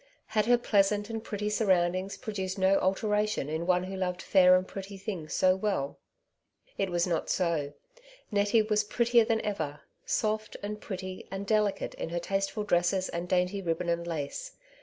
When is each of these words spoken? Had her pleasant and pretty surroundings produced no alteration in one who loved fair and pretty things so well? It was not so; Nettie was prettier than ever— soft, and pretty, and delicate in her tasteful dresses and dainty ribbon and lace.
Had 0.25 0.47
her 0.47 0.57
pleasant 0.57 1.11
and 1.11 1.23
pretty 1.23 1.47
surroundings 1.51 2.17
produced 2.17 2.57
no 2.57 2.79
alteration 2.79 3.49
in 3.49 3.67
one 3.67 3.83
who 3.83 3.95
loved 3.95 4.19
fair 4.23 4.55
and 4.55 4.67
pretty 4.67 4.97
things 4.97 5.31
so 5.35 5.55
well? 5.55 5.99
It 6.75 6.89
was 6.89 7.05
not 7.05 7.29
so; 7.29 7.73
Nettie 8.31 8.63
was 8.63 8.83
prettier 8.83 9.25
than 9.25 9.41
ever— 9.45 9.81
soft, 10.07 10.57
and 10.63 10.81
pretty, 10.81 11.27
and 11.29 11.45
delicate 11.45 11.93
in 11.93 12.09
her 12.09 12.19
tasteful 12.19 12.63
dresses 12.63 13.09
and 13.09 13.29
dainty 13.29 13.61
ribbon 13.61 13.89
and 13.89 14.07
lace. 14.07 14.53